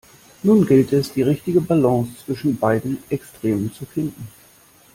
Nun 0.41 0.65
gilt 0.65 0.93
es, 0.93 1.13
die 1.13 1.21
richtige 1.21 1.61
Balance 1.61 2.25
zwischen 2.25 2.57
beiden 2.57 2.97
Extremen 3.11 3.71
zu 3.71 3.85
finden. 3.85 4.27